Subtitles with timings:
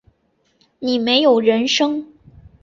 [0.79, 2.11] 你没有人生